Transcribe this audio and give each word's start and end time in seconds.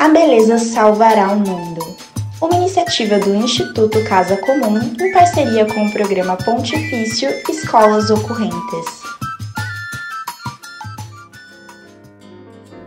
A 0.00 0.08
beleza 0.08 0.56
salvará 0.56 1.30
o 1.30 1.36
mundo. 1.38 1.82
Uma 2.40 2.54
iniciativa 2.54 3.18
do 3.18 3.34
Instituto 3.34 4.02
Casa 4.08 4.34
Comum 4.38 4.78
em 4.98 5.12
parceria 5.12 5.66
com 5.66 5.84
o 5.84 5.92
programa 5.92 6.38
Pontifício 6.38 7.28
Escolas 7.50 8.08
Ocorrentes. 8.08 9.02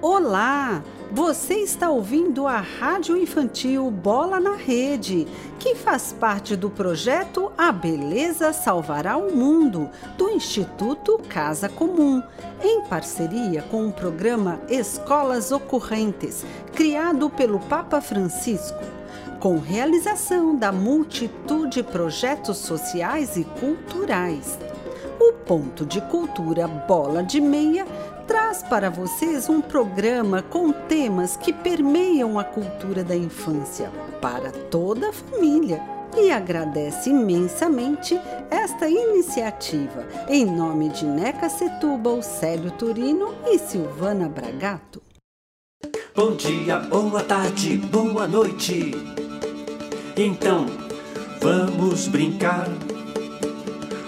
Olá! 0.02 0.82
Você 1.12 1.54
está 1.58 1.92
ouvindo 1.92 2.48
a 2.48 2.58
Rádio 2.58 3.16
Infantil 3.16 3.92
Bola 3.92 4.40
na 4.40 4.56
Rede, 4.56 5.28
que 5.64 5.76
faz 5.76 6.12
parte 6.12 6.58
do 6.58 6.70
projeto 6.70 7.50
A 7.58 7.72
Beleza 7.72 8.52
Salvará 8.52 9.16
o 9.16 9.34
Mundo, 9.34 9.90
do 10.18 10.30
Instituto 10.30 11.18
Casa 11.30 11.70
Comum, 11.70 12.22
em 12.62 12.82
parceria 12.82 13.62
com 13.62 13.88
o 13.88 13.94
programa 13.94 14.60
Escolas 14.68 15.54
Ocorrentes, 15.54 16.46
criado 16.76 17.30
pelo 17.30 17.62
Papa 17.62 18.02
Francisco, 18.02 18.84
com 19.40 19.58
realização 19.58 20.54
da 20.54 20.70
multitude 20.70 21.76
de 21.76 21.84
projetos 21.84 22.58
sociais 22.58 23.38
e 23.38 23.46
culturais. 23.46 24.60
O 25.18 25.32
Ponto 25.46 25.86
de 25.86 26.02
Cultura 26.02 26.68
Bola 26.68 27.24
de 27.24 27.40
Meia 27.40 27.88
traz 28.34 28.64
para 28.64 28.90
vocês 28.90 29.48
um 29.48 29.62
programa 29.62 30.42
com 30.42 30.72
temas 30.72 31.38
que 31.38 31.54
permeiam 31.54 32.40
a 32.40 32.44
cultura 32.44 33.04
da 33.04 33.16
infância 33.16 33.92
para 34.20 34.50
toda 34.52 35.10
a 35.10 35.14
família 35.14 35.80
e 36.18 36.32
agradece 36.32 37.12
imensamente 37.12 38.20
esta 38.50 38.90
iniciativa 38.90 40.08
em 40.28 40.48
nome 40.48 40.90
de 40.90 41.06
Neca 41.06 41.48
Setúbal, 41.48 42.24
Célio 42.24 42.72
Turino 42.72 43.36
e 43.46 43.60
Silvana 43.60 44.28
Bragato. 44.28 45.00
Bom 46.16 46.36
dia, 46.36 46.80
boa 46.80 47.24
tarde, 47.24 47.78
boa 47.78 48.28
noite. 48.28 48.94
Então, 50.18 50.66
vamos 51.40 52.08
brincar. 52.08 52.68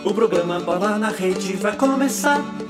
O 0.04 0.12
programa 0.16 0.60
Bola 0.62 0.98
na 0.98 1.10
Rede 1.10 1.56
vai 1.58 1.78
começar. 1.78 2.65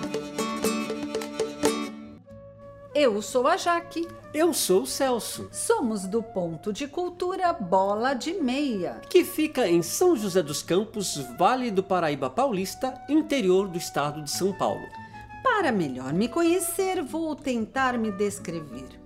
Eu 2.97 3.21
sou 3.21 3.45
a 3.45 3.57
Jaque. 3.57 4.07
Eu 4.33 4.53
sou 4.53 4.83
o 4.83 4.87
Celso. 4.87 5.49
Somos 5.51 6.07
do 6.07 6.23
Ponto 6.23 6.71
de 6.71 6.87
Cultura 6.87 7.51
Bola 7.51 8.13
de 8.13 8.35
Meia, 8.35 9.01
que 9.09 9.25
fica 9.25 9.67
em 9.67 9.81
São 9.81 10.15
José 10.15 10.41
dos 10.41 10.63
Campos, 10.63 11.17
Vale 11.37 11.71
do 11.71 11.83
Paraíba 11.83 12.29
Paulista, 12.29 12.93
interior 13.09 13.67
do 13.67 13.77
estado 13.77 14.23
de 14.23 14.31
São 14.31 14.53
Paulo. 14.53 14.85
Para 15.43 15.73
melhor 15.73 16.13
me 16.13 16.29
conhecer, 16.29 17.03
vou 17.03 17.35
tentar 17.35 17.97
me 17.97 18.13
descrever. 18.13 19.04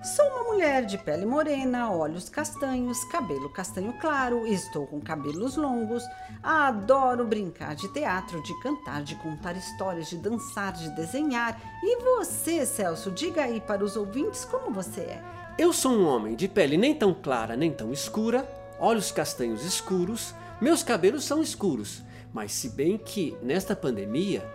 Sou 0.00 0.24
uma 0.26 0.52
mulher 0.52 0.84
de 0.86 0.96
pele 0.96 1.26
morena, 1.26 1.90
olhos 1.90 2.28
castanhos, 2.28 3.02
cabelo 3.06 3.50
castanho 3.50 3.92
claro, 3.94 4.46
estou 4.46 4.86
com 4.86 5.00
cabelos 5.00 5.56
longos, 5.56 6.04
adoro 6.40 7.26
brincar 7.26 7.74
de 7.74 7.88
teatro, 7.92 8.40
de 8.44 8.54
cantar, 8.60 9.02
de 9.02 9.16
contar 9.16 9.56
histórias, 9.56 10.08
de 10.08 10.16
dançar, 10.16 10.72
de 10.72 10.88
desenhar. 10.94 11.60
E 11.82 12.00
você, 12.00 12.64
Celso, 12.64 13.10
diga 13.10 13.42
aí 13.42 13.60
para 13.60 13.82
os 13.82 13.96
ouvintes 13.96 14.44
como 14.44 14.72
você 14.72 15.00
é. 15.00 15.22
Eu 15.58 15.72
sou 15.72 15.90
um 15.90 16.06
homem 16.06 16.36
de 16.36 16.46
pele 16.46 16.76
nem 16.76 16.94
tão 16.94 17.12
clara 17.12 17.56
nem 17.56 17.72
tão 17.72 17.92
escura, 17.92 18.48
olhos 18.78 19.10
castanhos 19.10 19.64
escuros, 19.64 20.32
meus 20.60 20.84
cabelos 20.84 21.24
são 21.24 21.42
escuros, 21.42 22.04
mas 22.32 22.52
se 22.52 22.68
bem 22.68 22.96
que 22.96 23.36
nesta 23.42 23.74
pandemia 23.74 24.48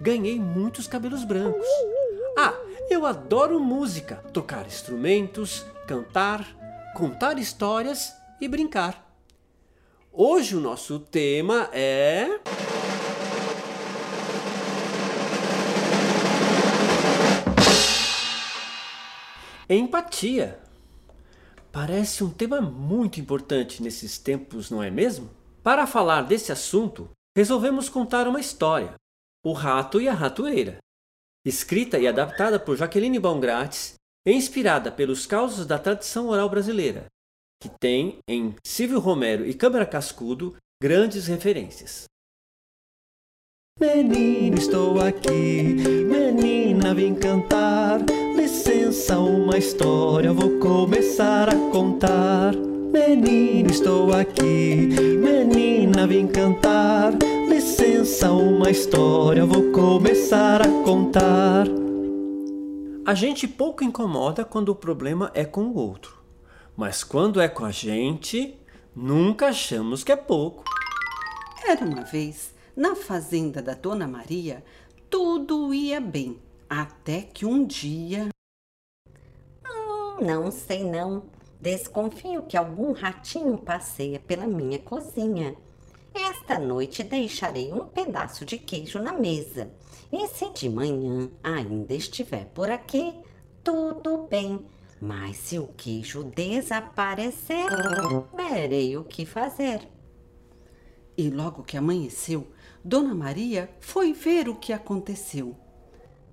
ganhei 0.00 0.40
muitos 0.40 0.88
cabelos 0.88 1.22
brancos. 1.22 1.68
Eu 2.90 3.04
adoro 3.04 3.60
música, 3.60 4.16
tocar 4.32 4.66
instrumentos, 4.66 5.62
cantar, 5.86 6.48
contar 6.96 7.38
histórias 7.38 8.14
e 8.40 8.48
brincar. 8.48 9.06
Hoje 10.10 10.56
o 10.56 10.60
nosso 10.60 10.98
tema 10.98 11.68
é. 11.70 12.40
Empatia. 19.68 20.58
Parece 21.70 22.24
um 22.24 22.30
tema 22.30 22.58
muito 22.62 23.20
importante 23.20 23.82
nesses 23.82 24.16
tempos, 24.18 24.70
não 24.70 24.82
é 24.82 24.90
mesmo? 24.90 25.28
Para 25.62 25.86
falar 25.86 26.22
desse 26.22 26.50
assunto, 26.50 27.10
resolvemos 27.36 27.90
contar 27.90 28.26
uma 28.26 28.40
história: 28.40 28.94
O 29.44 29.52
Rato 29.52 30.00
e 30.00 30.08
a 30.08 30.14
Ratoeira 30.14 30.78
escrita 31.48 31.98
e 31.98 32.06
adaptada 32.06 32.58
por 32.58 32.76
Jaqueline 32.76 33.18
Baumgratz 33.18 33.94
e 34.26 34.32
inspirada 34.32 34.92
pelos 34.92 35.26
causos 35.26 35.66
da 35.66 35.78
tradição 35.78 36.28
oral 36.28 36.48
brasileira, 36.48 37.06
que 37.62 37.70
tem 37.80 38.18
em 38.28 38.54
Silvio 38.66 38.98
Romero 38.98 39.46
e 39.46 39.54
Câmara 39.54 39.86
Cascudo 39.86 40.54
grandes 40.82 41.26
referências. 41.26 42.04
Menino, 43.80 44.58
estou 44.58 45.00
aqui, 45.00 45.62
menina, 46.02 46.92
vim 46.94 47.14
cantar. 47.14 48.00
Licença, 48.36 49.18
uma 49.18 49.56
história 49.56 50.32
vou 50.32 50.58
começar 50.58 51.48
a 51.48 51.70
contar. 51.70 52.54
Menino, 52.56 53.70
estou 53.70 54.12
aqui, 54.12 54.88
menina, 55.16 56.06
vim 56.06 56.26
cantar. 56.26 57.12
Licença, 58.08 58.32
uma 58.32 58.70
história 58.70 59.44
vou 59.44 59.70
começar 59.70 60.62
a 60.62 60.82
contar. 60.82 61.66
A 63.04 63.14
gente 63.14 63.46
pouco 63.46 63.84
incomoda 63.84 64.46
quando 64.46 64.70
o 64.70 64.74
problema 64.74 65.30
é 65.34 65.44
com 65.44 65.64
o 65.64 65.76
outro, 65.76 66.16
mas 66.74 67.04
quando 67.04 67.38
é 67.38 67.48
com 67.48 67.66
a 67.66 67.70
gente, 67.70 68.58
nunca 68.96 69.48
achamos 69.48 70.02
que 70.02 70.10
é 70.10 70.16
pouco. 70.16 70.64
Era 71.62 71.84
uma 71.84 72.02
vez, 72.02 72.54
na 72.74 72.96
fazenda 72.96 73.60
da 73.60 73.74
Dona 73.74 74.08
Maria, 74.08 74.64
tudo 75.10 75.74
ia 75.74 76.00
bem, 76.00 76.38
até 76.66 77.20
que 77.20 77.44
um 77.44 77.62
dia. 77.62 78.30
Oh, 79.68 80.24
não 80.24 80.50
sei 80.50 80.82
não. 80.82 81.24
Desconfio 81.60 82.44
que 82.44 82.56
algum 82.56 82.92
ratinho 82.92 83.58
passeia 83.58 84.18
pela 84.18 84.46
minha 84.46 84.78
cozinha. 84.78 85.54
Esta 86.14 86.58
noite 86.58 87.02
deixarei 87.02 87.72
um 87.72 87.86
pedaço 87.86 88.44
de 88.44 88.58
queijo 88.58 88.98
na 88.98 89.12
mesa. 89.12 89.70
E 90.12 90.26
se 90.28 90.50
de 90.50 90.68
manhã 90.68 91.30
ainda 91.42 91.94
estiver 91.94 92.46
por 92.46 92.70
aqui, 92.70 93.14
tudo 93.62 94.26
bem. 94.28 94.64
Mas 95.00 95.36
se 95.36 95.58
o 95.58 95.68
queijo 95.76 96.24
desaparecer, 96.24 97.68
verei 98.34 98.96
o 98.96 99.04
que 99.04 99.24
fazer. 99.24 99.86
E 101.16 101.30
logo 101.30 101.62
que 101.62 101.76
amanheceu, 101.76 102.46
Dona 102.84 103.14
Maria 103.14 103.70
foi 103.80 104.12
ver 104.12 104.48
o 104.48 104.56
que 104.56 104.72
aconteceu. 104.72 105.56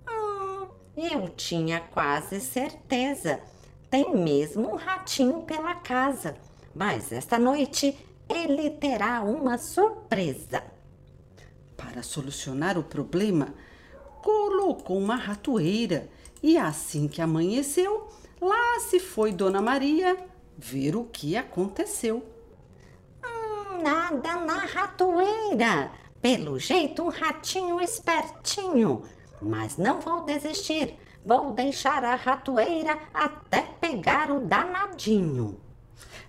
Hum, 0.09 0.67
eu 0.95 1.29
tinha 1.29 1.79
quase 1.79 2.39
certeza 2.39 3.41
tem 3.89 4.13
mesmo 4.13 4.73
um 4.73 4.75
ratinho 4.75 5.43
pela 5.43 5.75
casa, 5.75 6.35
mas 6.75 7.13
esta 7.13 7.39
noite 7.39 7.97
ele 8.29 8.69
terá 8.71 9.21
uma 9.21 9.57
surpresa. 9.57 10.63
Para 11.77 12.03
solucionar 12.03 12.77
o 12.77 12.83
problema, 12.83 13.53
colocou 14.21 14.97
uma 14.97 15.15
ratoeira 15.15 16.09
e 16.41 16.57
assim 16.57 17.07
que 17.07 17.21
amanheceu, 17.21 18.07
lá 18.41 18.79
se 18.79 18.99
foi 18.99 19.31
Dona 19.31 19.61
Maria 19.61 20.17
ver 20.57 20.95
o 20.95 21.05
que 21.05 21.35
aconteceu. 21.35 22.25
Hum, 23.23 23.81
nada 23.83 24.35
na 24.37 24.59
ratoeira. 24.59 25.91
Pelo 26.21 26.57
jeito, 26.57 27.03
um 27.03 27.09
ratinho 27.09 27.79
espertinho. 27.79 29.03
Mas 29.41 29.77
não 29.77 29.99
vou 29.99 30.23
desistir. 30.23 30.97
Vou 31.23 31.51
deixar 31.51 32.03
a 32.03 32.15
ratoeira 32.15 32.97
até 33.13 33.61
pegar 33.61 34.31
o 34.31 34.39
danadinho. 34.39 35.59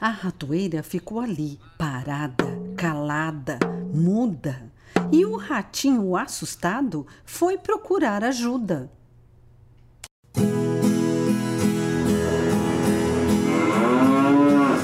A 0.00 0.10
ratoeira 0.10 0.82
ficou 0.82 1.20
ali, 1.20 1.58
parada, 1.78 2.44
calada, 2.76 3.58
muda. 3.94 4.70
E 5.10 5.24
o 5.24 5.36
ratinho, 5.36 6.14
assustado, 6.14 7.06
foi 7.24 7.56
procurar 7.56 8.22
ajuda. 8.22 8.90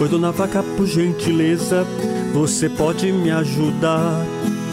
Oi, 0.01 0.09
dona 0.09 0.33
vaca, 0.33 0.63
por 0.77 0.87
gentileza, 0.87 1.85
você 2.33 2.69
pode 2.71 3.13
me 3.13 3.31
ajudar? 3.31 4.25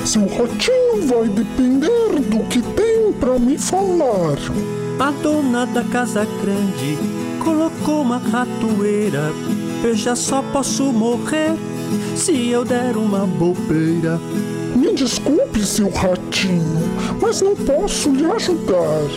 Seu 0.06 0.26
ratinho 0.26 1.06
vai 1.06 1.28
depender 1.28 2.20
do 2.32 2.48
que 2.48 2.62
tem 2.62 3.12
para 3.20 3.38
me 3.38 3.58
falar. 3.58 4.38
A 5.00 5.12
dona 5.12 5.66
da 5.66 5.84
casa 5.84 6.26
grande 6.26 6.98
colocou 7.44 8.02
uma 8.02 8.18
ratoeira. 8.18 9.32
Eu 9.82 9.96
já 9.96 10.14
só 10.16 10.42
posso 10.42 10.84
morrer 10.92 11.56
se 12.16 12.50
eu 12.50 12.66
der 12.66 12.98
uma 12.98 13.26
bobeira. 13.26 14.20
Me 14.76 14.94
desculpe, 14.94 15.66
seu 15.66 15.90
ratinho, 15.90 16.82
mas 17.22 17.42
não 17.42 17.56
posso 17.56 18.12
lhe 18.12 18.26
ajudar. 18.26 19.08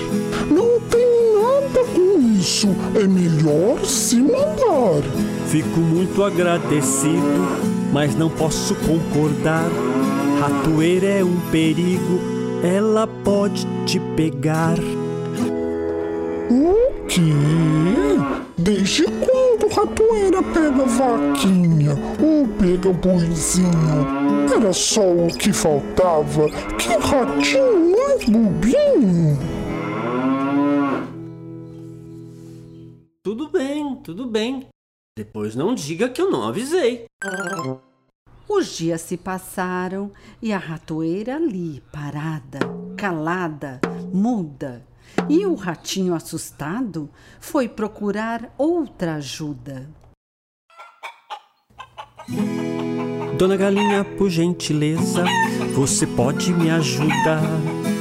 Não 0.50 0.80
tem 0.88 1.06
nada 1.34 1.84
com 1.94 2.20
isso, 2.38 2.68
é 2.94 3.06
melhor 3.06 3.84
se 3.84 4.16
mandar. 4.16 5.02
Fico 5.48 5.80
muito 5.80 6.22
agradecido, 6.22 7.48
mas 7.92 8.14
não 8.14 8.30
posso 8.30 8.74
concordar. 8.76 9.68
Ratoeira 10.40 11.06
é 11.06 11.24
um 11.24 11.38
perigo, 11.50 12.20
ela 12.62 13.06
pode 13.06 13.66
te 13.84 14.00
pegar. 14.16 14.78
O 16.50 17.06
quê? 17.08 17.20
Desde 18.56 19.04
quando 19.04 19.41
ratoeira 19.82 20.42
pega 20.42 20.84
vaquinha 20.84 21.92
ou 22.20 22.46
pega 22.56 22.92
boizinho? 22.92 24.46
Era 24.54 24.72
só 24.72 25.02
o 25.02 25.26
que 25.26 25.52
faltava. 25.52 26.48
Que 26.78 26.88
ratinho 26.96 27.90
mais 27.90 28.24
bobinho! 28.24 29.38
Tudo 33.24 33.48
bem, 33.48 33.96
tudo 33.96 34.26
bem. 34.26 34.68
Depois 35.16 35.54
não 35.56 35.74
diga 35.74 36.08
que 36.08 36.22
eu 36.22 36.30
não 36.30 36.48
avisei. 36.48 37.06
Os 38.48 38.76
dias 38.76 39.00
se 39.00 39.16
passaram 39.16 40.12
e 40.40 40.52
a 40.52 40.58
ratoeira 40.58 41.36
ali, 41.36 41.82
parada, 41.92 42.60
calada, 42.96 43.80
muda. 44.12 44.91
E 45.32 45.46
o 45.46 45.54
ratinho 45.54 46.14
assustado 46.14 47.08
foi 47.40 47.66
procurar 47.66 48.54
outra 48.58 49.14
ajuda. 49.14 49.88
Dona 53.38 53.56
Galinha, 53.56 54.04
por 54.04 54.28
gentileza, 54.28 55.24
você 55.74 56.06
pode 56.06 56.52
me 56.52 56.70
ajudar? 56.70 57.40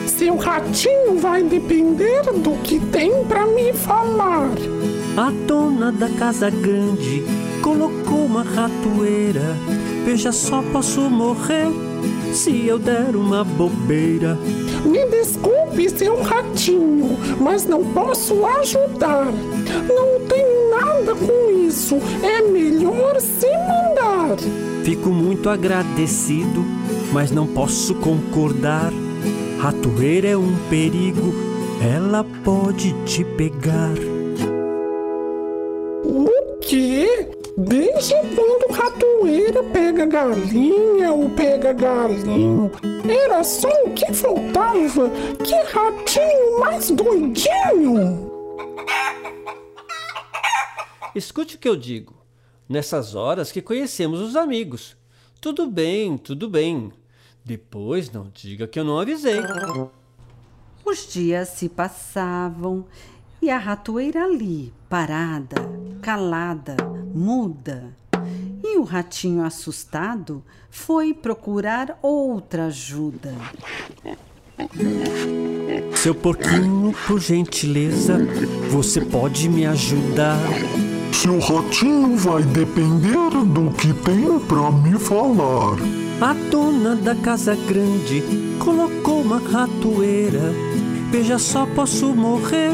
Seu 0.07 0.35
ratinho 0.35 1.17
vai 1.19 1.41
depender 1.41 2.21
do 2.43 2.61
que 2.63 2.81
tem 2.87 3.25
pra 3.25 3.47
me 3.47 3.71
falar. 3.71 4.49
A 5.15 5.31
dona 5.47 5.89
da 5.89 6.09
casa 6.09 6.49
grande 6.49 7.23
colocou 7.63 8.25
uma 8.25 8.43
ratoeira. 8.43 9.55
Veja 10.03 10.33
só, 10.33 10.61
posso 10.73 11.09
morrer 11.09 11.67
se 12.33 12.67
eu 12.67 12.77
der 12.77 13.15
uma 13.15 13.45
bobeira. 13.45 14.37
Me 14.85 15.05
desculpe, 15.05 15.89
seu 15.89 16.21
ratinho, 16.21 17.17
mas 17.39 17.65
não 17.65 17.83
posso 17.93 18.45
ajudar. 18.45 19.25
Não 19.25 20.27
tenho 20.27 20.69
nada 20.71 21.15
com 21.15 21.51
isso. 21.67 21.97
É 22.23 22.41
melhor 22.41 23.19
se 23.19 23.47
mandar. 23.47 24.37
Fico 24.83 25.09
muito 25.09 25.49
agradecido, 25.49 26.65
mas 27.11 27.31
não 27.31 27.45
posso 27.45 27.95
concordar. 27.95 28.91
Ratoeira 29.59 30.29
é 30.29 30.37
um 30.37 30.55
perigo, 30.69 31.33
ela 31.81 32.25
pode 32.43 32.93
te 33.05 33.23
pegar. 33.23 33.93
O 36.03 36.57
quê? 36.61 37.29
Desde 38.01 38.15
quando 38.35 38.73
ratoeira 38.73 39.63
pega 39.65 40.07
galinha 40.07 41.13
ou 41.13 41.29
pega 41.29 41.71
galinho? 41.71 42.71
Era 43.07 43.43
só 43.43 43.69
o 43.85 43.93
que 43.93 44.11
faltava. 44.11 45.07
Que 45.45 45.53
ratinho 45.71 46.59
mais 46.61 46.89
doidinho! 46.89 48.31
Escute 51.13 51.57
o 51.57 51.59
que 51.59 51.69
eu 51.69 51.75
digo. 51.75 52.15
Nessas 52.67 53.13
horas 53.13 53.51
que 53.51 53.61
conhecemos 53.61 54.19
os 54.19 54.35
amigos. 54.35 54.97
Tudo 55.39 55.67
bem, 55.67 56.17
tudo 56.17 56.49
bem. 56.49 56.91
Depois 57.45 58.11
não 58.11 58.31
diga 58.33 58.67
que 58.67 58.79
eu 58.79 58.83
não 58.83 58.97
avisei. 58.97 59.41
Os 60.83 61.07
dias 61.13 61.49
se 61.49 61.69
passavam 61.69 62.83
e 63.39 63.51
a 63.51 63.59
ratoeira 63.59 64.23
ali, 64.23 64.73
parada, 64.89 65.55
calada, 66.01 66.75
muda. 67.13 67.95
E 68.63 68.77
o 68.77 68.83
ratinho 68.83 69.43
assustado 69.43 70.43
foi 70.69 71.13
procurar 71.13 71.97
outra 72.01 72.65
ajuda. 72.65 73.33
Seu 75.95 76.15
porquinho, 76.15 76.93
por 77.05 77.19
gentileza, 77.19 78.17
você 78.69 79.01
pode 79.01 79.47
me 79.47 79.65
ajudar? 79.65 80.39
Seu 81.13 81.39
ratinho 81.39 82.17
vai 82.17 82.41
depender 82.43 83.29
do 83.45 83.71
que 83.71 83.93
tem 83.93 84.39
pra 84.39 84.71
me 84.71 84.97
falar. 84.97 85.77
A 86.19 86.33
dona 86.49 86.95
da 86.95 87.15
casa 87.15 87.55
grande 87.55 88.23
colocou 88.59 89.21
uma 89.21 89.39
ratoeira. 89.39 90.53
Veja 91.11 91.37
só, 91.37 91.65
posso 91.65 92.07
morrer 92.15 92.71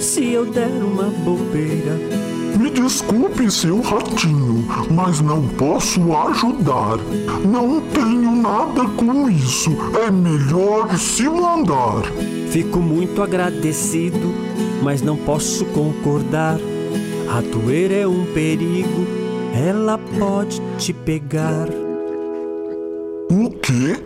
se 0.00 0.24
eu 0.30 0.46
der 0.50 0.68
uma 0.68 1.04
bobeira. 1.04 2.33
Me 2.58 2.70
desculpe, 2.70 3.50
seu 3.50 3.80
ratinho, 3.80 4.64
mas 4.90 5.20
não 5.20 5.46
posso 5.48 6.00
ajudar. 6.16 6.98
Não 7.44 7.80
tenho 7.80 8.30
nada 8.36 8.84
com 8.96 9.28
isso. 9.28 9.70
É 10.06 10.10
melhor 10.10 10.96
se 10.96 11.28
mandar. 11.28 12.02
Fico 12.50 12.78
muito 12.78 13.22
agradecido, 13.22 14.32
mas 14.82 15.02
não 15.02 15.16
posso 15.16 15.64
concordar. 15.66 16.58
Ratoeira 17.28 17.94
é 17.94 18.06
um 18.06 18.24
perigo, 18.26 19.04
ela 19.52 19.98
pode 20.18 20.60
te 20.78 20.92
pegar. 20.92 21.68
O 23.30 23.50
quê? 23.50 23.96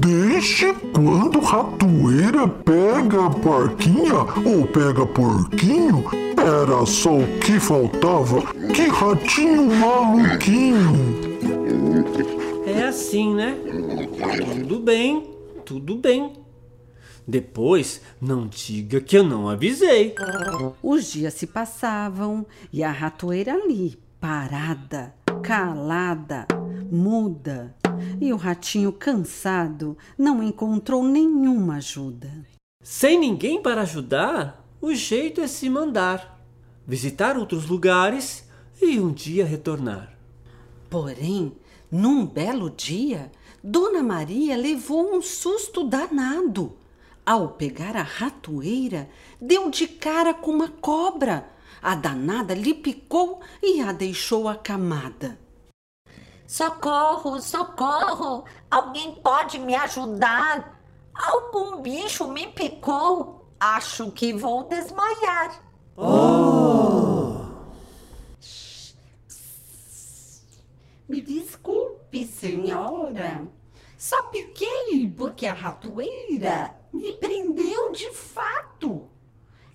Desde 0.00 0.72
quando 0.94 1.40
ratoeira 1.40 2.48
pega 2.48 3.30
porquinha 3.30 4.20
ou 4.44 4.66
pega 4.66 5.04
porquinho? 5.04 6.27
Era 6.40 6.86
só 6.86 7.16
o 7.16 7.38
que 7.40 7.58
faltava. 7.58 8.42
Que 8.74 8.86
ratinho 8.88 9.64
maluquinho! 9.76 11.28
É 12.66 12.84
assim, 12.84 13.34
né? 13.34 13.56
Tudo 14.54 14.80
bem, 14.80 15.30
tudo 15.64 15.96
bem. 15.96 16.32
Depois 17.26 18.00
não 18.20 18.46
diga 18.46 19.00
que 19.00 19.18
eu 19.18 19.22
não 19.22 19.48
avisei. 19.48 20.14
Os 20.82 21.12
dias 21.12 21.34
se 21.34 21.46
passavam 21.46 22.46
e 22.72 22.82
a 22.82 22.90
ratoeira 22.90 23.52
ali, 23.52 23.98
parada, 24.18 25.14
calada, 25.42 26.46
muda. 26.90 27.74
E 28.20 28.32
o 28.32 28.36
ratinho, 28.36 28.92
cansado, 28.92 29.96
não 30.16 30.42
encontrou 30.42 31.02
nenhuma 31.02 31.76
ajuda. 31.76 32.30
Sem 32.82 33.18
ninguém 33.18 33.60
para 33.60 33.82
ajudar, 33.82 34.64
o 34.80 34.94
jeito 34.94 35.40
é 35.40 35.46
se 35.46 35.68
mandar, 35.68 36.40
visitar 36.86 37.36
outros 37.36 37.66
lugares 37.66 38.48
e 38.80 39.00
um 39.00 39.12
dia 39.12 39.44
retornar. 39.44 40.16
Porém, 40.88 41.56
num 41.90 42.24
belo 42.24 42.70
dia, 42.70 43.30
Dona 43.62 44.02
Maria 44.02 44.56
levou 44.56 45.14
um 45.16 45.20
susto 45.20 45.84
danado. 45.84 46.76
Ao 47.26 47.48
pegar 47.48 47.96
a 47.96 48.02
ratoeira, 48.02 49.10
deu 49.40 49.70
de 49.70 49.86
cara 49.86 50.32
com 50.32 50.50
uma 50.50 50.68
cobra. 50.68 51.50
A 51.82 51.94
danada 51.94 52.54
lhe 52.54 52.72
picou 52.72 53.40
e 53.62 53.80
a 53.80 53.92
deixou 53.92 54.48
acamada. 54.48 55.38
Socorro, 56.46 57.40
socorro! 57.40 58.44
Alguém 58.70 59.16
pode 59.16 59.58
me 59.58 59.74
ajudar? 59.74 60.80
Algum 61.12 61.82
bicho 61.82 62.26
me 62.28 62.46
picou. 62.46 63.37
Acho 63.60 64.12
que 64.12 64.32
vou 64.32 64.64
desmaiar. 64.68 65.60
Me 71.08 71.20
desculpe, 71.20 72.24
senhora. 72.24 73.48
Só 73.96 74.22
piquei 74.24 75.12
porque 75.16 75.44
a 75.44 75.52
ratoeira 75.52 76.72
me 76.92 77.12
prendeu 77.14 77.90
de 77.90 78.12
fato. 78.12 79.08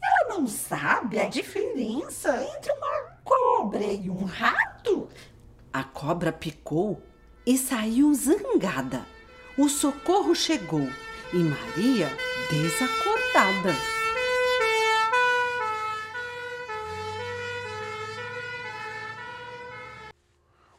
Ela 0.02 0.38
não 0.38 0.48
sabe 0.48 1.20
a 1.20 1.28
diferença 1.28 2.42
entre 2.56 2.72
uma 2.72 3.18
cobra 3.24 3.84
e 3.84 4.10
um 4.10 4.24
rato. 4.24 5.10
A 5.74 5.84
cobra 5.84 6.32
picou 6.32 7.02
e 7.46 7.58
saiu 7.58 8.14
zangada. 8.14 9.06
O 9.58 9.68
socorro 9.68 10.34
chegou 10.34 10.88
e 11.34 11.38
Maria 11.38 12.10
desacordada. 12.50 13.76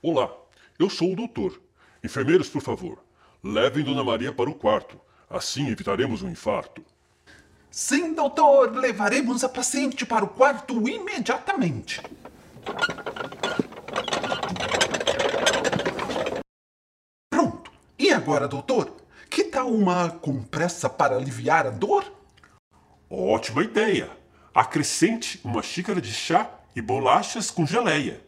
Olá, 0.03 0.31
eu 0.79 0.91
sou 0.91 1.13
o 1.13 1.17
doutor. 1.17 1.61
Enfermeiros, 2.03 2.49
por 2.49 2.61
favor, 2.61 2.99
levem 3.43 3.85
Dona 3.85 4.05
Maria 4.05 4.33
para 4.33 4.51
o 4.51 4.55
quarto. 4.55 5.01
Assim 5.31 5.69
evitaremos 5.69 6.23
um 6.23 6.29
infarto. 6.29 6.85
Sim, 7.71 8.13
doutor, 8.13 8.77
levaremos 8.77 9.43
a 9.43 9.49
paciente 9.49 10.05
para 10.05 10.25
o 10.25 10.29
quarto 10.29 10.89
imediatamente. 10.89 12.01
Pronto. 17.31 17.73
E 17.99 18.13
agora, 18.13 18.47
doutor? 18.47 19.04
Que 19.35 19.43
tal 19.43 19.69
uma 19.69 20.11
compressa 20.11 20.89
para 20.89 21.17
aliviar 21.17 21.67
a 21.67 21.71
dor? 21.71 22.05
Ótima 23.11 23.65
ideia! 23.65 24.09
Acrescente 24.55 25.41
uma 25.43 25.61
xícara 25.61 26.01
de 26.01 26.13
chá 26.13 26.49
e 26.77 26.81
bolachas 26.81 27.51
com 27.51 27.67
geleia. 27.67 28.25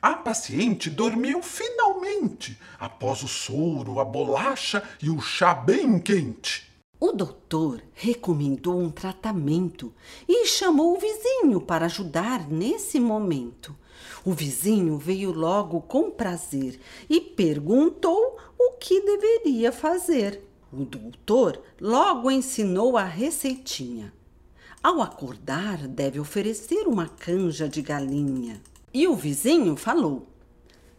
A 0.00 0.14
paciente 0.14 0.88
dormiu 0.88 1.42
finalmente, 1.42 2.56
após 2.78 3.24
o 3.24 3.28
soro, 3.28 3.98
a 3.98 4.04
bolacha 4.04 4.88
e 5.02 5.10
o 5.10 5.20
chá 5.20 5.52
bem 5.52 5.98
quente. 5.98 6.70
O 7.00 7.10
doutor 7.10 7.82
recomendou 7.94 8.78
um 8.78 8.90
tratamento 8.90 9.92
e 10.28 10.46
chamou 10.46 10.94
o 10.94 11.00
vizinho 11.00 11.60
para 11.60 11.86
ajudar 11.86 12.48
nesse 12.48 13.00
momento. 13.00 13.74
O 14.24 14.32
vizinho 14.32 14.98
veio 14.98 15.32
logo 15.32 15.80
com 15.82 16.10
prazer 16.10 16.80
e 17.08 17.20
perguntou 17.20 18.38
o 18.58 18.72
que 18.72 19.00
deveria 19.00 19.72
fazer. 19.72 20.42
O 20.72 20.84
doutor 20.84 21.60
logo 21.80 22.30
ensinou 22.30 22.96
a 22.96 23.04
receitinha. 23.04 24.12
Ao 24.82 25.02
acordar, 25.02 25.86
deve 25.88 26.20
oferecer 26.20 26.86
uma 26.86 27.08
canja 27.08 27.68
de 27.68 27.82
galinha. 27.82 28.62
E 28.94 29.06
o 29.06 29.14
vizinho 29.14 29.76
falou: 29.76 30.26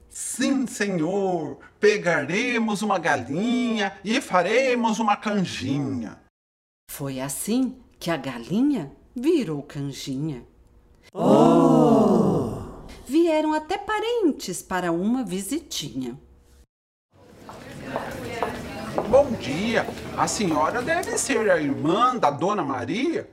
Sim, 0.10 0.68
senhor, 0.68 1.58
pegaremos 1.80 2.82
uma 2.82 3.00
galinha 3.00 3.98
e 4.04 4.20
faremos 4.20 5.00
uma 5.00 5.16
canjinha. 5.16 6.20
Foi 6.92 7.20
assim 7.20 7.78
que 7.98 8.12
a 8.12 8.18
galinha 8.18 8.92
virou 9.16 9.64
canjinha. 9.64 10.46
Oh! 11.14 12.31
Vieram 13.12 13.52
até 13.52 13.78
parentes 13.78 14.62
para 14.62 14.90
uma 14.90 15.22
visitinha. 15.22 16.18
Bom 19.10 19.34
dia, 19.34 19.86
a 20.18 20.30
senhora 20.30 20.82
deve 20.82 21.18
ser 21.18 21.52
a 21.52 21.60
irmã 21.60 22.16
da 22.16 22.32
dona 22.32 22.64
Maria? 22.64 23.30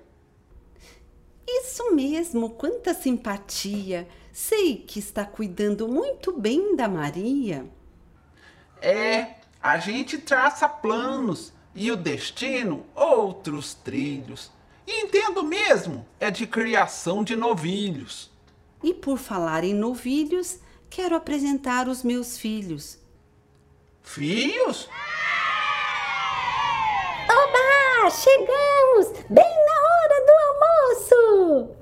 Isso 1.46 1.94
mesmo, 1.94 2.50
quanta 2.50 2.92
simpatia! 2.92 4.08
Sei 4.32 4.78
que 4.78 4.98
está 4.98 5.24
cuidando 5.24 5.86
muito 5.86 6.36
bem 6.36 6.74
da 6.74 6.88
Maria. 6.88 7.64
É, 8.82 9.36
a 9.62 9.78
gente 9.78 10.18
traça 10.18 10.68
planos 10.68 11.52
e 11.72 11.92
o 11.92 11.96
destino 11.96 12.84
outros 12.96 13.74
trilhos. 13.74 14.50
E 14.84 15.04
entendo 15.04 15.44
mesmo, 15.44 16.04
é 16.18 16.32
de 16.32 16.48
criação 16.48 17.22
de 17.22 17.36
novilhos. 17.36 18.36
E 18.82 18.94
por 18.94 19.18
falar 19.18 19.64
em 19.64 19.74
novilhos, 19.74 20.58
quero 20.88 21.16
apresentar 21.16 21.88
os 21.88 22.02
meus 22.02 22.38
filhos. 22.38 22.98
Filhos? 24.02 24.88
Oba! 27.28 28.10
Chegamos! 28.10 29.24
Bem 29.28 29.44
na 29.44 29.82
hora 29.90 30.26
do 30.26 30.32
almoço! 30.48 31.76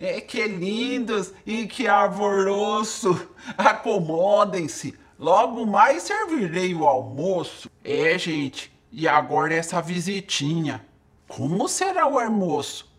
É 0.00 0.20
que 0.20 0.46
lindos 0.48 1.32
e 1.46 1.66
que 1.66 1.86
arvoroso! 1.86 3.28
Acomodem-se! 3.56 4.98
Logo 5.18 5.64
mais 5.64 6.02
servirei 6.02 6.74
o 6.74 6.84
almoço. 6.84 7.70
É, 7.84 8.18
gente, 8.18 8.72
e 8.90 9.06
agora 9.06 9.54
essa 9.54 9.80
visitinha. 9.80 10.84
Como 11.28 11.68
será 11.68 12.08
o 12.08 12.18
almoço? 12.18 12.92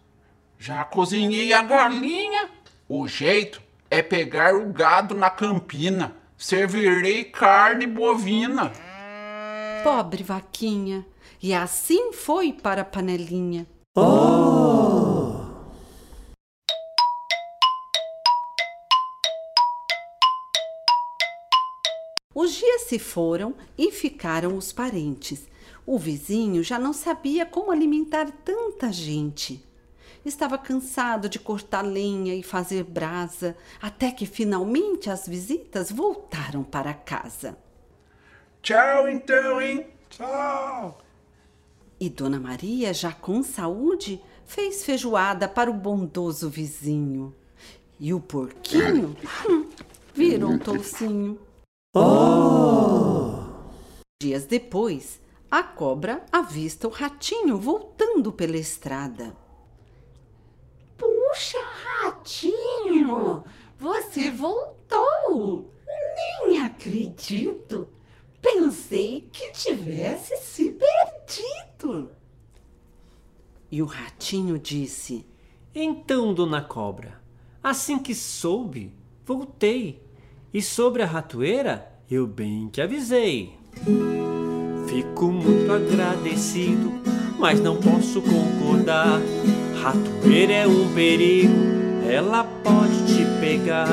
Já 0.57 0.85
cozinhei 0.85 1.51
a 1.51 1.61
galinha. 1.61 2.49
O 2.87 3.07
jeito 3.07 3.61
é 3.89 4.01
pegar 4.01 4.53
o 4.55 4.73
gado 4.73 5.15
na 5.15 5.29
campina. 5.29 6.15
Servirei 6.37 7.23
carne 7.23 7.87
bovina. 7.87 8.73
Pobre 9.83 10.21
vaquinha. 10.21 11.05
E 11.41 11.53
assim 11.53 12.11
foi 12.11 12.51
para 12.51 12.81
a 12.81 12.85
panelinha. 12.85 13.65
Oh! 13.95 15.43
Os 22.35 22.51
dias 22.51 22.81
se 22.83 22.99
foram 22.99 23.55
e 23.77 23.91
ficaram 23.91 24.57
os 24.57 24.73
parentes. 24.73 25.47
O 25.85 25.97
vizinho 25.97 26.61
já 26.63 26.77
não 26.77 26.91
sabia 26.91 27.45
como 27.45 27.71
alimentar 27.71 28.29
tanta 28.43 28.91
gente. 28.91 29.63
Estava 30.25 30.57
cansado 30.57 31.27
de 31.27 31.37
cortar 31.37 31.81
lenha 31.81 32.33
e 32.33 32.41
fazer 32.41 32.83
brasa, 32.83 33.57
até 33.81 34.09
que 34.09 34.25
finalmente 34.25 35.09
as 35.09 35.27
visitas 35.27 35.91
voltaram 35.91 36.63
para 36.63 36.93
casa. 36.93 37.57
Tchau, 38.61 39.09
então, 39.09 39.61
hein? 39.61 39.85
Tchau! 40.09 40.97
E 41.99 42.09
Dona 42.09 42.39
Maria, 42.39 42.93
já 42.93 43.11
com 43.11 43.43
saúde, 43.43 44.21
fez 44.45 44.85
feijoada 44.85 45.47
para 45.47 45.69
o 45.69 45.73
bondoso 45.73 46.49
vizinho. 46.49 47.35
E 47.99 48.13
o 48.13 48.19
porquinho 48.21 49.15
hum, 49.49 49.69
virou 50.13 50.51
um 50.51 50.59
toucinho. 50.59 51.39
Oh! 51.93 53.43
Dias 54.21 54.45
depois, 54.45 55.19
a 55.51 55.61
cobra 55.61 56.25
avista 56.31 56.87
o 56.87 56.91
ratinho 56.91 57.57
voltando 57.57 58.31
pela 58.31 58.57
estrada. 58.57 59.35
Puxa, 61.33 61.57
ratinho, 62.03 63.43
você 63.79 64.29
voltou! 64.29 65.73
Nem 66.45 66.61
acredito! 66.61 67.87
Pensei 68.39 69.27
que 69.33 69.51
tivesse 69.51 70.37
se 70.37 70.69
perdido. 70.69 72.11
E 73.71 73.81
o 73.81 73.85
ratinho 73.85 74.59
disse: 74.59 75.25
Então, 75.73 76.35
dona 76.35 76.61
cobra, 76.61 77.19
assim 77.63 77.97
que 77.97 78.13
soube, 78.13 78.93
voltei 79.25 80.03
e 80.53 80.61
sobre 80.61 81.01
a 81.01 81.07
ratoeira, 81.07 81.91
eu 82.11 82.27
bem 82.27 82.69
que 82.69 82.79
avisei. 82.79 83.57
Fico 84.87 85.31
muito 85.31 85.71
agradecido, 85.71 86.91
mas 87.43 87.59
não 87.59 87.75
posso 87.75 88.21
concordar. 88.21 89.19
Ratoeira 89.81 90.53
é 90.53 90.65
um 90.65 90.93
perigo, 90.93 91.53
ela 92.09 92.45
pode 92.45 93.03
te 93.05 93.25
pegar. 93.41 93.89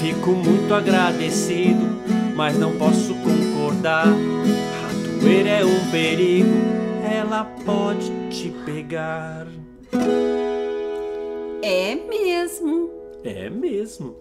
Fico 0.00 0.30
muito 0.30 0.72
agradecido, 0.72 1.86
mas 2.34 2.58
não 2.58 2.74
posso 2.78 3.14
concordar. 3.16 4.06
Ratoeira 4.06 5.50
é 5.50 5.62
um 5.62 5.90
perigo, 5.90 6.56
ela 7.04 7.44
pode 7.66 8.10
te 8.30 8.48
pegar. 8.64 9.46
É 11.60 11.94
mesmo. 11.94 12.90
É 13.22 13.50
mesmo. 13.50 14.16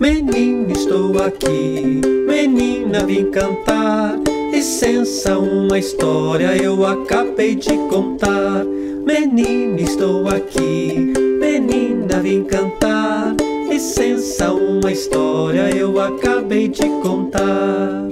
Menina, 0.00 0.72
estou 0.72 1.22
aqui, 1.22 2.00
menina, 2.26 3.06
vim 3.06 3.30
cantar. 3.30 4.35
Licença, 4.56 5.38
uma 5.38 5.78
história 5.78 6.56
eu 6.56 6.86
acabei 6.86 7.54
de 7.54 7.76
contar. 7.90 8.64
Menina, 8.64 9.82
estou 9.82 10.26
aqui, 10.26 11.12
menina, 11.38 12.22
vim 12.22 12.42
cantar. 12.42 13.36
Licença, 13.68 14.54
uma 14.54 14.90
história 14.90 15.76
eu 15.76 16.00
acabei 16.00 16.68
de 16.68 16.88
contar. 17.02 18.08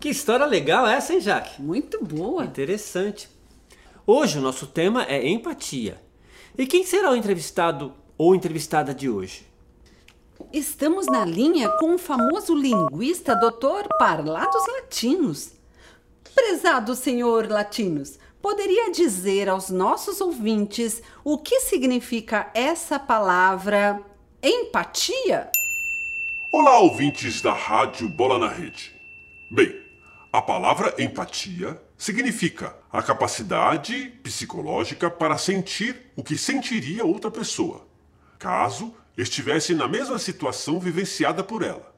Que 0.00 0.08
história 0.08 0.46
legal 0.46 0.86
essa, 0.86 1.12
hein, 1.12 1.20
Jaque? 1.20 1.60
Muito 1.60 2.02
boa. 2.02 2.46
Interessante. 2.46 3.28
Hoje 4.06 4.38
o 4.38 4.40
nosso 4.40 4.66
tema 4.66 5.04
é 5.04 5.28
empatia. 5.28 6.00
E 6.56 6.66
quem 6.66 6.82
será 6.82 7.10
o 7.12 7.16
entrevistado 7.16 7.92
ou 8.16 8.34
entrevistada 8.34 8.94
de 8.94 9.06
hoje? 9.10 9.47
Estamos 10.52 11.06
na 11.06 11.24
linha 11.24 11.68
com 11.68 11.94
o 11.94 11.98
famoso 11.98 12.54
linguista 12.54 13.34
Dr. 13.34 13.86
Parlados 13.98 14.66
Latinos. 14.68 15.52
Prezado 16.34 16.94
senhor 16.94 17.50
Latinos, 17.50 18.18
poderia 18.40 18.90
dizer 18.92 19.48
aos 19.48 19.68
nossos 19.68 20.20
ouvintes 20.20 21.02
o 21.24 21.38
que 21.38 21.60
significa 21.60 22.50
essa 22.54 22.98
palavra 22.98 24.00
empatia? 24.42 25.50
Olá, 26.52 26.78
ouvintes 26.78 27.42
da 27.42 27.52
Rádio 27.52 28.08
Bola 28.08 28.38
na 28.38 28.48
Rede. 28.48 28.94
Bem, 29.50 29.82
a 30.32 30.40
palavra 30.40 30.94
empatia 30.98 31.78
significa 31.96 32.76
a 32.90 33.02
capacidade 33.02 34.14
psicológica 34.22 35.10
para 35.10 35.36
sentir 35.36 36.10
o 36.16 36.22
que 36.22 36.38
sentiria 36.38 37.04
outra 37.04 37.30
pessoa, 37.30 37.86
caso 38.38 38.94
estivesse 39.22 39.74
na 39.74 39.88
mesma 39.88 40.18
situação 40.18 40.78
vivenciada 40.78 41.42
por 41.42 41.62
ela. 41.62 41.94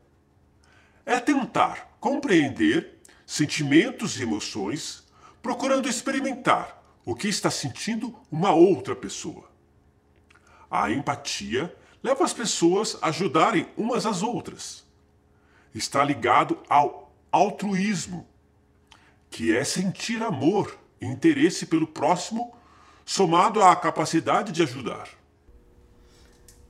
É 1.04 1.20
tentar 1.20 1.96
compreender 2.00 2.98
sentimentos 3.26 4.18
e 4.18 4.22
emoções, 4.22 5.04
procurando 5.42 5.88
experimentar 5.88 6.82
o 7.04 7.14
que 7.14 7.28
está 7.28 7.50
sentindo 7.50 8.18
uma 8.30 8.52
outra 8.52 8.96
pessoa. 8.96 9.50
A 10.70 10.90
empatia 10.90 11.74
leva 12.02 12.24
as 12.24 12.32
pessoas 12.32 12.96
a 13.02 13.08
ajudarem 13.08 13.68
umas 13.76 14.06
às 14.06 14.22
outras. 14.22 14.84
Está 15.74 16.02
ligado 16.02 16.58
ao 16.68 17.12
altruísmo, 17.30 18.26
que 19.30 19.54
é 19.54 19.62
sentir 19.62 20.22
amor 20.22 20.78
interesse 21.00 21.66
pelo 21.66 21.86
próximo, 21.86 22.54
somado 23.04 23.62
à 23.62 23.74
capacidade 23.76 24.52
de 24.52 24.62
ajudar. 24.62 25.19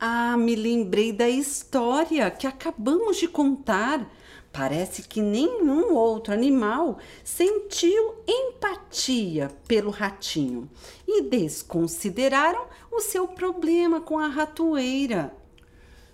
Ah, 0.03 0.35
me 0.35 0.57
lembrei 0.57 1.13
da 1.13 1.29
história 1.29 2.31
que 2.31 2.47
acabamos 2.47 3.19
de 3.19 3.29
contar. 3.29 4.11
Parece 4.51 5.03
que 5.03 5.21
nenhum 5.21 5.95
outro 5.95 6.33
animal 6.33 6.99
sentiu 7.23 8.15
empatia 8.27 9.51
pelo 9.69 9.91
ratinho 9.91 10.71
e 11.07 11.21
desconsideraram 11.25 12.67
o 12.91 13.03
seu 13.03 13.29
problema 13.29 14.01
com 14.01 14.19
a 14.19 14.27
ratoeira. 14.27 15.37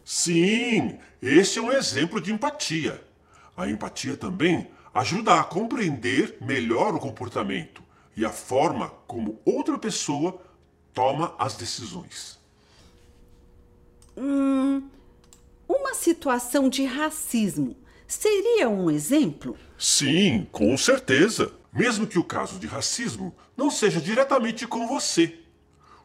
Sim, 0.04 0.98
esse 1.22 1.60
é 1.60 1.62
um 1.62 1.70
exemplo 1.70 2.20
de 2.20 2.32
empatia. 2.32 3.00
A 3.56 3.68
empatia 3.70 4.16
também 4.16 4.68
ajuda 4.92 5.38
a 5.38 5.44
compreender 5.44 6.38
melhor 6.40 6.92
o 6.92 6.98
comportamento 6.98 7.84
e 8.16 8.24
a 8.24 8.30
forma 8.30 8.88
como 9.06 9.40
outra 9.44 9.78
pessoa 9.78 10.42
toma 10.92 11.36
as 11.38 11.54
decisões. 11.54 12.44
Hum, 14.16 14.82
uma 15.68 15.94
situação 15.94 16.68
de 16.68 16.84
racismo 16.84 17.76
seria 18.06 18.68
um 18.68 18.90
exemplo? 18.90 19.56
Sim, 19.78 20.46
com 20.50 20.76
certeza. 20.76 21.52
Mesmo 21.72 22.06
que 22.06 22.18
o 22.18 22.24
caso 22.24 22.58
de 22.58 22.66
racismo 22.66 23.34
não 23.54 23.70
seja 23.70 24.00
diretamente 24.00 24.66
com 24.66 24.86
você. 24.86 25.40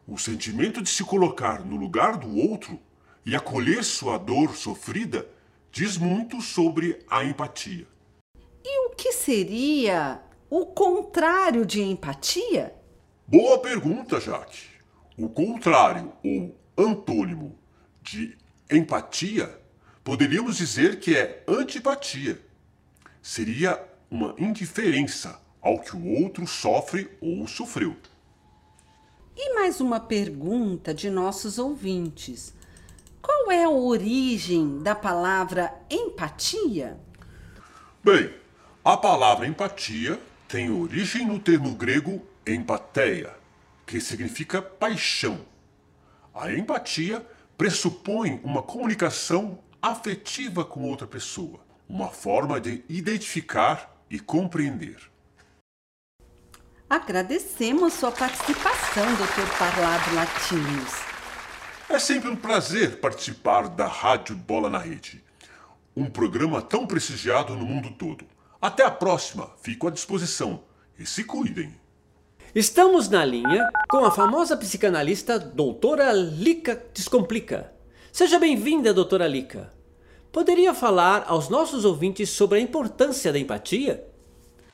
O 0.06 0.18
sentimento 0.18 0.82
de 0.82 0.90
se 0.90 1.02
colocar 1.02 1.64
no 1.64 1.76
lugar 1.76 2.18
do 2.18 2.36
outro 2.36 2.78
e 3.24 3.34
acolher 3.34 3.82
sua 3.82 4.18
dor 4.18 4.54
sofrida 4.54 5.26
diz 5.70 5.96
muito 5.96 6.42
sobre 6.42 6.98
a 7.08 7.24
empatia. 7.24 7.86
E 8.62 8.86
o 8.86 8.90
que 8.90 9.12
seria 9.12 10.20
o 10.50 10.66
contrário 10.66 11.64
de 11.64 11.80
empatia? 11.80 12.74
Boa 13.26 13.58
pergunta, 13.58 14.20
Jaque. 14.20 14.66
O 15.16 15.30
contrário 15.30 16.12
ou 16.22 16.54
antônimo 16.76 17.58
de 18.02 18.36
empatia 18.70 19.58
poderíamos 20.04 20.56
dizer 20.56 20.98
que 20.98 21.16
é 21.16 21.42
antipatia. 21.46 22.40
Seria 23.22 23.82
uma 24.10 24.34
indiferença 24.38 25.40
ao 25.60 25.78
que 25.78 25.96
o 25.96 26.22
outro 26.22 26.46
sofre 26.46 27.10
ou 27.20 27.46
sofreu. 27.46 27.96
E 29.36 29.54
mais 29.54 29.80
uma 29.80 30.00
pergunta 30.00 30.92
de 30.92 31.08
nossos 31.08 31.58
ouvintes. 31.58 32.52
Qual 33.20 33.50
é 33.50 33.64
a 33.64 33.70
origem 33.70 34.82
da 34.82 34.94
palavra 34.94 35.72
empatia? 35.88 36.98
Bem, 38.04 38.34
a 38.84 38.96
palavra 38.96 39.46
empatia 39.46 40.20
tem 40.48 40.70
origem 40.70 41.24
no 41.24 41.38
termo 41.38 41.74
grego 41.76 42.20
empateia, 42.44 43.32
que 43.86 44.00
significa 44.00 44.60
paixão. 44.60 45.40
A 46.34 46.52
empatia 46.52 47.24
pressupõe 47.56 48.40
uma 48.42 48.62
comunicação 48.62 49.58
afetiva 49.80 50.64
com 50.64 50.88
outra 50.88 51.06
pessoa, 51.06 51.60
uma 51.88 52.08
forma 52.08 52.60
de 52.60 52.84
identificar 52.88 53.96
e 54.10 54.18
compreender. 54.18 55.10
Agradecemos 56.88 57.94
sua 57.94 58.12
participação, 58.12 59.06
Dr. 59.14 59.58
Parlado 59.58 60.14
Latinos. 60.14 60.92
É 61.88 61.98
sempre 61.98 62.28
um 62.28 62.36
prazer 62.36 63.00
participar 63.00 63.68
da 63.68 63.86
Rádio 63.86 64.36
Bola 64.36 64.68
na 64.68 64.78
Rede, 64.78 65.24
um 65.96 66.08
programa 66.10 66.60
tão 66.60 66.86
prestigiado 66.86 67.56
no 67.56 67.64
mundo 67.64 67.90
todo. 67.92 68.26
Até 68.60 68.84
a 68.84 68.90
próxima, 68.90 69.50
fico 69.62 69.88
à 69.88 69.90
disposição 69.90 70.64
e 70.98 71.04
se 71.04 71.24
cuidem. 71.24 71.74
Estamos 72.54 73.08
na 73.08 73.24
linha 73.24 73.66
com 73.88 74.04
a 74.04 74.10
famosa 74.10 74.54
psicanalista 74.58 75.38
doutora 75.38 76.12
Lica 76.12 76.84
Descomplica. 76.92 77.72
Seja 78.12 78.38
bem-vinda, 78.38 78.92
doutora 78.92 79.26
Lica. 79.26 79.72
Poderia 80.30 80.74
falar 80.74 81.24
aos 81.28 81.48
nossos 81.48 81.86
ouvintes 81.86 82.28
sobre 82.28 82.58
a 82.58 82.60
importância 82.60 83.32
da 83.32 83.38
empatia? 83.38 84.06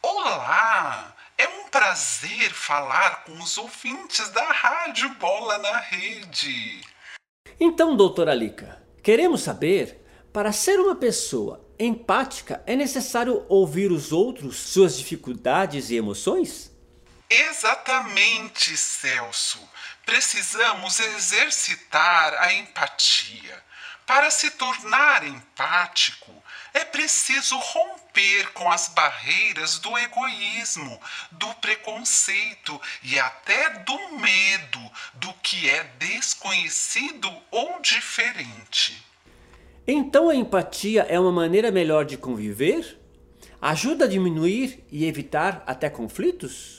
Olá! 0.03 1.15
É 1.39 1.47
um 1.47 1.69
prazer 1.71 2.51
falar 2.51 3.23
com 3.23 3.35
os 3.35 3.57
ouvintes 3.57 4.29
da 4.31 4.51
Rádio 4.51 5.11
Bola 5.21 5.57
na 5.59 5.79
Rede. 5.79 6.81
Então, 7.61 7.95
doutora 7.95 8.35
Lica, 8.35 8.83
queremos 9.05 9.43
saber, 9.43 10.05
para 10.33 10.51
ser 10.51 10.81
uma 10.81 10.97
pessoa 10.97 11.65
empática, 11.79 12.61
é 12.67 12.75
necessário 12.75 13.45
ouvir 13.49 13.93
os 13.93 14.11
outros, 14.11 14.57
suas 14.57 14.99
dificuldades 14.99 15.91
e 15.91 15.95
emoções? 15.95 16.77
Exatamente, 17.31 18.77
Celso. 18.77 19.61
Precisamos 20.07 20.99
exercitar 20.99 22.35
a 22.43 22.55
empatia. 22.55 23.63
Para 24.07 24.31
se 24.31 24.51
tornar 24.53 25.27
empático, 25.27 26.33
é 26.73 26.83
preciso 26.83 27.59
romper 27.59 28.53
com 28.55 28.71
as 28.71 28.89
barreiras 28.89 29.79
do 29.79 29.99
egoísmo, 29.99 30.99
do 31.33 31.53
preconceito 31.57 32.81
e 33.03 33.19
até 33.19 33.69
do 33.81 33.99
medo 34.19 34.91
do 35.13 35.31
que 35.43 35.69
é 35.69 35.85
desconhecido 35.99 37.31
ou 37.51 37.79
diferente. 37.83 39.05
Então 39.87 40.31
a 40.31 40.35
empatia 40.35 41.03
é 41.03 41.21
uma 41.21 41.33
maneira 41.33 41.71
melhor 41.71 42.07
de 42.07 42.17
conviver? 42.17 42.99
Ajuda 43.61 44.07
a 44.07 44.09
diminuir 44.09 44.87
e 44.91 45.05
evitar 45.05 45.63
até 45.67 45.91
conflitos? 45.91 46.78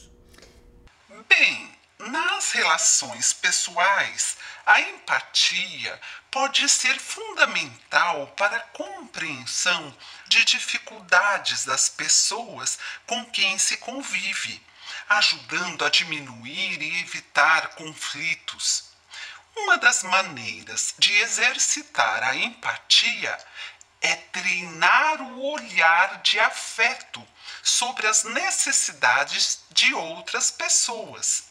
Bem, 1.29 1.79
nas 1.99 2.51
relações 2.53 3.33
pessoais, 3.33 4.35
a 4.65 4.81
empatia 4.81 6.01
pode 6.31 6.67
ser 6.67 6.99
fundamental 6.99 8.25
para 8.35 8.57
a 8.57 8.67
compreensão 8.73 9.95
de 10.27 10.43
dificuldades 10.43 11.65
das 11.65 11.87
pessoas 11.87 12.79
com 13.05 13.23
quem 13.25 13.59
se 13.59 13.77
convive, 13.77 14.59
ajudando 15.07 15.85
a 15.85 15.89
diminuir 15.89 16.81
e 16.81 17.01
evitar 17.01 17.75
conflitos. 17.75 18.89
Uma 19.55 19.77
das 19.77 20.01
maneiras 20.01 20.95
de 20.97 21.13
exercitar 21.13 22.23
a 22.23 22.35
empatia 22.35 23.37
é 24.01 24.15
treinar 24.15 25.21
o 25.21 25.43
olhar 25.43 26.21
de 26.23 26.39
afeto 26.39 27.25
sobre 27.63 28.07
as 28.07 28.23
necessidades 28.23 29.59
de 29.71 29.93
outras 29.93 30.51
pessoas. 30.51 31.45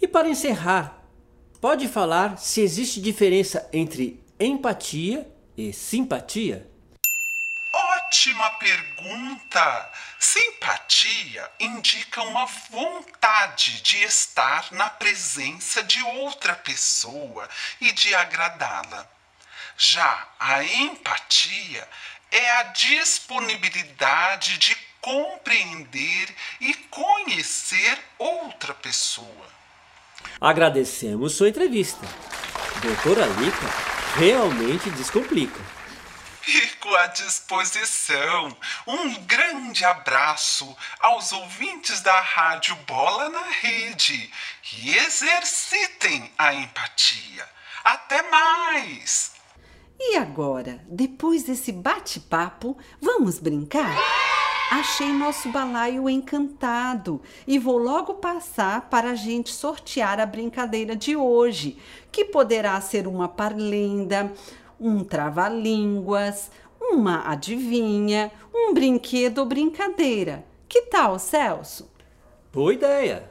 E 0.00 0.06
para 0.06 0.28
encerrar, 0.28 0.96
pode 1.60 1.88
falar 1.88 2.38
se 2.38 2.60
existe 2.60 3.00
diferença 3.00 3.68
entre 3.72 4.24
empatia 4.38 5.28
e 5.56 5.72
simpatia? 5.72 6.70
Ótima 7.74 8.50
pergunta! 8.58 9.92
Simpatia 10.18 11.50
indica 11.60 12.22
uma 12.22 12.46
vontade 12.46 13.82
de 13.82 14.02
estar 14.02 14.72
na 14.72 14.88
presença 14.88 15.82
de 15.82 16.02
outra 16.02 16.54
pessoa 16.54 17.48
e 17.80 17.92
de 17.92 18.14
agradá-la. 18.14 19.08
Já 19.76 20.28
a 20.40 20.64
empatia 20.64 21.88
é 22.30 22.50
a 22.58 22.62
disponibilidade 22.64 24.58
de 24.58 24.76
compreender 25.00 26.34
e 26.60 26.74
conhecer 26.74 27.98
outra 28.18 28.74
pessoa. 28.74 29.48
Agradecemos 30.40 31.34
sua 31.34 31.48
entrevista. 31.48 32.06
Doutora 32.82 33.26
Lica 33.26 33.66
realmente 34.16 34.90
descomplica. 34.90 35.60
Fico 36.40 36.94
à 36.96 37.06
disposição. 37.08 38.56
Um 38.86 39.14
grande 39.24 39.84
abraço 39.84 40.76
aos 41.00 41.30
ouvintes 41.32 42.00
da 42.00 42.20
Rádio 42.20 42.74
Bola 42.86 43.28
na 43.28 43.44
Rede 43.60 44.32
e 44.72 44.96
exercitem 44.96 46.32
a 46.38 46.54
empatia. 46.54 47.46
Até 47.84 48.22
mais! 48.22 49.37
E 50.00 50.16
agora, 50.16 50.80
depois 50.88 51.42
desse 51.42 51.72
bate-papo, 51.72 52.76
vamos 53.00 53.40
brincar? 53.40 53.96
Achei 54.70 55.12
nosso 55.12 55.50
balaio 55.50 56.08
encantado 56.08 57.20
e 57.46 57.58
vou 57.58 57.78
logo 57.78 58.14
passar 58.14 58.88
para 58.88 59.10
a 59.10 59.14
gente 59.16 59.52
sortear 59.52 60.20
a 60.20 60.26
brincadeira 60.26 60.94
de 60.94 61.16
hoje, 61.16 61.78
que 62.12 62.26
poderá 62.26 62.80
ser 62.80 63.08
uma 63.08 63.26
parlenda, 63.26 64.32
um 64.78 65.02
trava-línguas, 65.02 66.48
uma 66.80 67.28
adivinha, 67.28 68.30
um 68.54 68.72
brinquedo 68.72 69.38
ou 69.38 69.46
brincadeira. 69.46 70.44
Que 70.68 70.82
tal, 70.82 71.18
Celso? 71.18 71.90
Boa 72.52 72.72
ideia! 72.72 73.27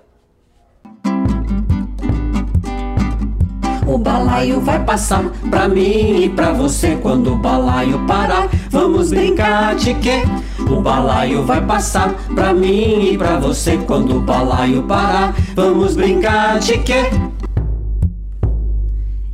O 3.88 3.98
balaio 3.98 4.60
vai 4.60 4.84
passar 4.84 5.24
pra 5.50 5.70
mim 5.70 6.24
e 6.24 6.30
pra 6.30 6.52
você 6.52 6.98
quando 6.98 7.32
o 7.32 7.38
balaio 7.38 8.06
parar. 8.06 8.50
Vamos 8.70 9.12
brincar 9.12 9.78
de 9.78 9.94
quê? 9.96 10.24
O 10.70 10.82
balaio 10.82 11.46
vai 11.46 11.66
passar 11.66 12.14
pra 12.36 12.54
mim 12.54 13.14
e 13.14 13.18
pra 13.18 13.40
você 13.40 13.78
quando 13.78 14.18
o 14.18 14.20
balaio 14.20 14.86
parar. 14.86 15.34
Vamos 15.56 15.96
brincar 15.96 16.60
de 16.60 16.78
quê? 16.84 17.04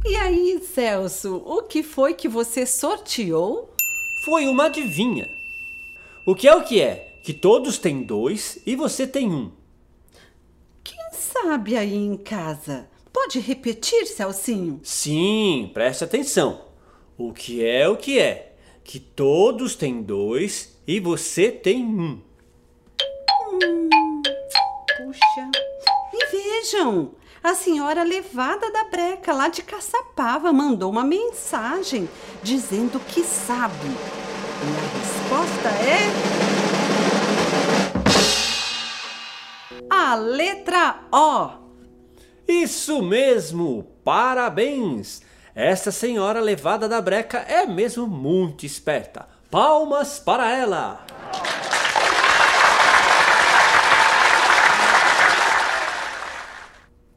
E 0.06 0.16
aí, 0.16 0.62
Celso, 0.62 1.42
o 1.46 1.64
que 1.64 1.82
foi 1.82 2.14
que 2.14 2.28
você 2.28 2.64
sorteou? 2.68 3.74
Foi 4.24 4.46
uma 4.46 4.66
adivinha. 4.66 5.28
O 6.28 6.36
que 6.36 6.48
é 6.48 6.56
o 6.56 6.64
que 6.64 6.80
é? 6.80 7.18
Que 7.24 7.34
todos 7.34 7.80
têm 7.80 8.04
dois 8.04 8.60
e 8.68 8.76
você 8.76 9.08
tem 9.08 9.34
um. 9.34 9.52
Quem 10.84 11.00
sabe 11.12 11.76
aí 11.76 11.96
em 11.96 12.16
casa? 12.16 12.93
Pode 13.14 13.40
repetir, 13.40 14.08
Celcinho? 14.08 14.82
Sim, 14.84 15.70
preste 15.72 16.04
atenção. 16.04 16.66
O 17.16 17.32
que 17.32 17.64
é 17.64 17.88
o 17.88 17.96
que 17.96 18.20
é? 18.20 18.56
Que 18.84 19.00
todos 19.00 19.76
têm 19.76 20.02
dois 20.02 20.76
e 20.88 21.00
você 21.00 21.52
tem 21.52 21.86
um. 21.86 22.20
Hum, 23.52 24.22
puxa. 24.98 25.52
E 26.12 26.26
vejam, 26.26 27.12
a 27.44 27.54
senhora 27.54 28.02
levada 28.04 28.72
da 28.72 28.86
breca 28.86 29.32
lá 29.32 29.48
de 29.48 29.62
Caçapava 29.62 30.52
mandou 30.52 30.90
uma 30.90 31.04
mensagem 31.04 32.10
dizendo 32.42 33.00
que 33.00 33.24
sabe. 33.24 33.76
E 33.86 34.70
a 34.76 34.82
resposta 34.98 35.70
é. 35.70 36.10
A 39.88 40.16
letra 40.16 41.08
O. 41.12 41.63
Isso 42.48 43.02
mesmo! 43.02 43.88
Parabéns! 44.04 45.22
Essa 45.56 45.92
senhora 45.92 46.42
levada 46.42 46.90
da 46.90 47.00
breca 47.00 47.38
é 47.40 47.66
mesmo 47.66 48.08
muito 48.08 48.66
esperta. 48.66 49.28
Palmas 49.50 50.20
para 50.20 50.52
ela! 50.52 51.06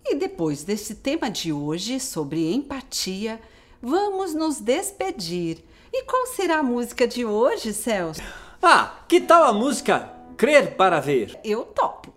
E 0.04 0.14
depois 0.14 0.62
desse 0.62 0.94
tema 0.96 1.30
de 1.30 1.52
hoje 1.52 1.98
sobre 1.98 2.52
empatia, 2.54 3.40
vamos 3.82 4.34
nos 4.34 4.60
despedir. 4.60 5.64
E 5.92 6.04
qual 6.04 6.26
será 6.26 6.58
a 6.58 6.62
música 6.62 7.08
de 7.08 7.24
hoje, 7.24 7.72
Celso? 7.72 8.22
Ah, 8.62 9.00
que 9.08 9.20
tal 9.20 9.44
a 9.44 9.52
música 9.52 10.10
Crer 10.36 10.76
para 10.76 11.00
Ver? 11.00 11.38
Eu 11.42 11.64
topo. 11.64 12.15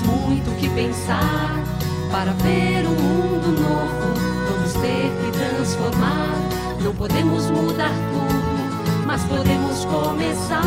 Temos 0.00 0.02
muito 0.02 0.50
o 0.50 0.54
que 0.56 0.68
pensar. 0.70 1.64
Para 2.10 2.32
ver 2.32 2.86
um 2.86 2.94
mundo 2.94 3.60
novo, 3.60 4.14
vamos 4.48 4.72
ter 4.74 5.10
que 5.10 5.38
transformar. 5.38 6.34
Não 6.82 6.94
podemos 6.94 7.50
mudar 7.50 7.92
tudo, 8.12 9.06
mas 9.06 9.22
podemos 9.24 9.84
começar. 9.84 10.60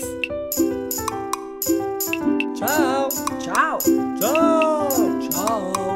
Tchau! 2.56 3.10
Tchau! 3.39 3.39
Tchau! 3.39 3.78
Tchau! 4.20 4.20
Tchau! 4.20 4.88
Tchau! 5.20 5.30
Tchau! 5.30 5.87